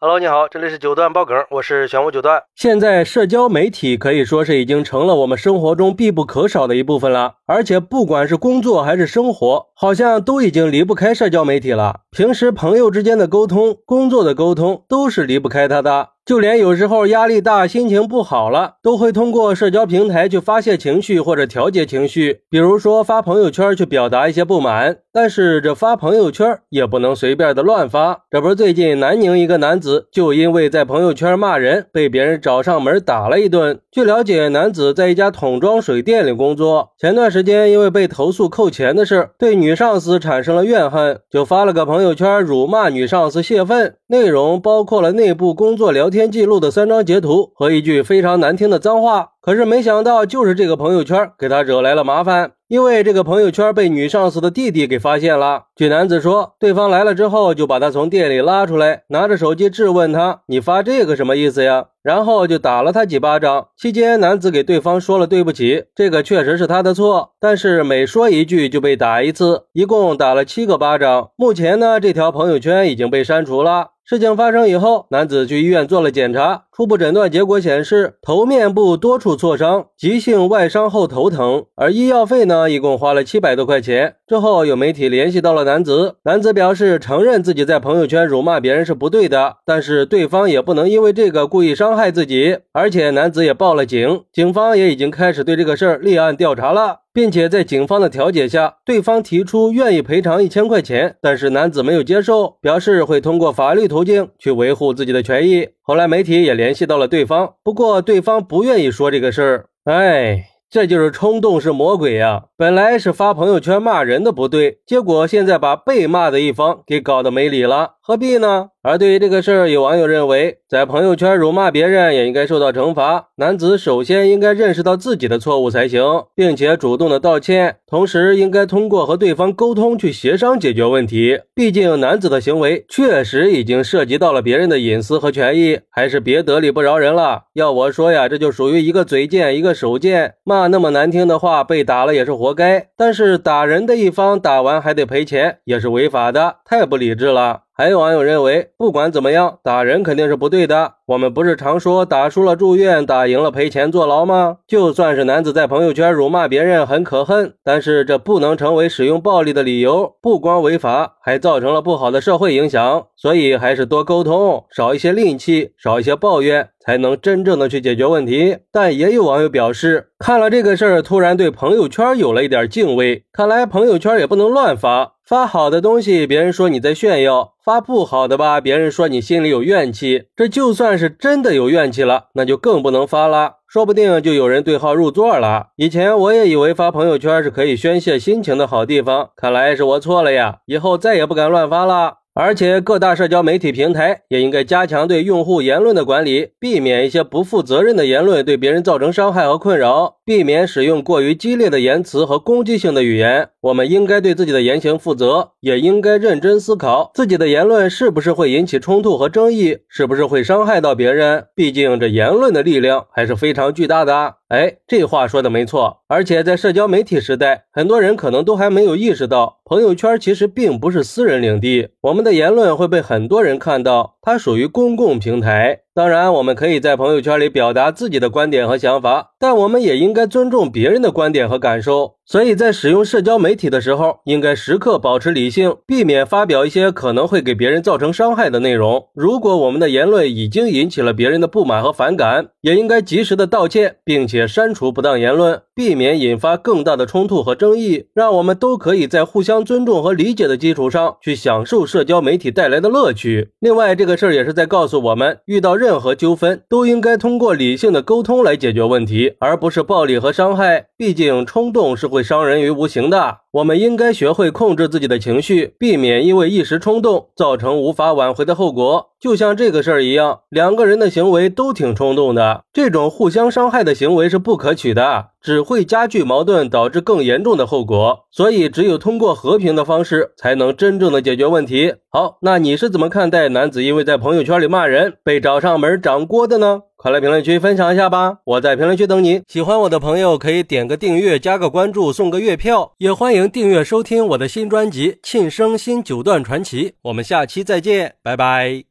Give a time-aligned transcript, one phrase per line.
[0.00, 2.44] Hello，你好，这里是九段爆梗，我是玄武九段。
[2.54, 12.02] 现在社交媒体可以说是已经成了我们生活中必不可少的一部分了，而且不管是工作还是生活，好像都已经离不开社交媒体了。
[12.12, 16.10] 平时朋友之间的沟通、工作的沟通都是离不开它的。
[16.28, 24.98] 就连有时候压力大、心情不好了，都会通过社交平台去发泄情绪或者调节情绪，比如说发朋友圈去表达一些不满。
[25.10, 28.24] 但是这发朋友圈也不能随便的乱发。
[28.30, 33.80] 这不是最近南宁一个男子就因为在朋友圈骂人，被别人找上门打了一顿。
[33.90, 46.17] 据了解，男子在一家桶装水店里工作，前段时间因为被投诉扣钱的事，对女上司产生了怨恨，就发了个朋友圈辱骂女上司泄愤，内容包括了内部工作聊天。
[46.18, 55.66] 天记录的三张截图和一句非常难听的脏话，可是没想到就是这个朋友圈给他惹来了麻烦，因为这个朋友圈被女上司的弟弟给发现了。
[55.76, 63.68] 据男子说，对方来了之后就把他从店里拉出来，拿着手机质问他：“你发这个什么意思呀？”然后就打了他几巴掌。
[63.76, 71.30] 期间，男子给对方说了对不起，这个确实是他的错，但是每说一句就被打一次，一共打了七个巴掌。
[71.36, 73.90] 目前呢，这条朋友圈已经被删除了。
[74.08, 84.14] 事情发生以后，男子去医院做了检查，初步诊断结果显示头面部多处挫伤，急性外伤后头疼，而医药费呢，一共花了七百多块钱。
[84.26, 97.00] 之后有媒体联系到了男子，男子表示承认自己在朋友圈辱骂别人是不对的，但是对方也不能因为这个故意伤害自己，而且男子也报了警，警方也已经开始对这个事儿立案调查了。
[97.12, 105.68] 并且在警方的调解下，对方提出愿意赔偿一千块钱，但是男子没有接受，表示会通过法律途径去维护自己的权益。
[105.80, 109.66] 后来媒体也联系到了对方，不过对方不愿意说这个事儿。
[109.84, 112.44] 哎，这就是冲动是魔鬼呀！
[112.58, 117.92] 本来是发朋友圈骂人的不对，结果现在把被骂的一方给搞得没理了。
[118.00, 118.70] 何必呢？
[118.82, 123.28] 而对于这个事儿，有网友认为，在朋友圈辱骂别人也应该受到惩罚。
[123.36, 126.02] 男子首先应该认识到自己的错误才行，
[126.34, 131.40] 并且主动的道歉，同时应该通过和对方沟通去协商解决问题。
[131.54, 137.42] 毕竟男子的行为确实已经涉及到了别人的隐私和权益，还是别得理不饶人了。
[137.52, 142.88] 要我说呀，这就属于一个嘴贱一个手贱，骂那么难听的话，被打了也是活活该。
[142.96, 147.62] 但是打人的一方打完还得赔钱，也是违法的，太不理智了。
[147.72, 150.94] 还有网友认为，不管怎么样，打人肯定是不对的。
[151.06, 154.56] 我们不是常说打输了住院，打赢了赔钱坐牢吗？
[154.66, 160.16] 就算是男子在朋友圈辱骂别人很可恨，但是这不能成为使用暴力的理由。
[160.20, 163.06] 不光违法，还造成了不好的社会影响。
[163.14, 168.60] 所以还是多沟通，少一些戾气，少一些抱怨，才能真正的去解决问题。
[168.72, 173.24] 但也有网友表示，看了这个事儿，突然对朋友圈有了一点敬畏。
[173.30, 175.16] 看来朋友圈也不能乱发。
[175.22, 180.28] 发好的东西，别人说你在炫耀；发不好的吧，别人说你心里有怨气。
[180.34, 185.66] 这就算是真的有怨气了，那就更不能发了，说不定就有人对号入座了。
[185.76, 192.17] 以前我也以为发朋友圈是可以宣泄心情的好地方，看来是我错了呀，以后再也不敢乱发了。
[192.34, 203.48] 而且各大社交媒体平台也应该加强对用户言论的管理，避免一些不负责任的言论对别人造成伤害和困扰，避免使用过于激烈的言辞和攻击性的语言。
[203.62, 211.46] 我们应该对自己的言行负责，也应该认真思考自己的言论是不是会引起冲突和争议，是不是会伤害到别人。
[211.54, 214.34] 毕竟这言论的力量还是非常巨大的。
[214.48, 216.00] 哎，这话说的没错。
[216.08, 225.80] 而且在社交媒体时代，很多人可能都还没有意识到，朋友圈其实并不是私人领地，我们的言论会被很多人看到，它属于公共平台。
[225.98, 232.17] 当然，我们可以在朋友圈里表达自己的观点和想法，但我们也应该尊重别人的观点和感受。
[232.30, 239.06] 所以在使用社交媒体的时候，应该时刻保持理性，避免发表一些可能会给别人造成伤害的内容。
[239.14, 248.08] 如果我们的言论已经引起了别人的不满和反感，也应该及时的道歉，并且删除不当言论，避免引发更大的冲突和争议。
[248.12, 253.52] 让我们都可以在互相尊重和理解的基础上去享受社交媒体带来的乐趣。
[253.58, 260.88] 另外，这个事儿也是在告诉我们，遇到任何纠纷都应该通过理性的沟通来解决问题，而不是暴力和伤害。
[260.98, 262.17] 毕竟冲动是会。
[262.18, 263.42] 会伤人于无形的。
[263.52, 269.10] 我们应该学会控制自己的情绪，避免因为一时冲动造成无法挽回的后果。
[269.20, 278.26] 就像这个事儿一样，两个人的行为都挺冲动的，这种互相伤害的行为是不可取的，只会加剧矛盾，导致更严重的后果。
[278.32, 281.94] 所以，只有通过和平的方式，才能真正的解决问题。
[282.10, 286.82] 好，那你是怎么看待男子因为在朋友圈里骂人被找上门掌锅的呢？
[287.00, 288.38] 快来评论区分享一下吧！
[288.42, 289.40] 我在评论区等你。
[289.46, 293.48] 喜欢我的朋友可以点个订阅，加个关注，送个月票，也欢迎。
[293.48, 298.88] 订阅收听我的新专辑《庆生新九段传奇》，我们下期再见，拜拜。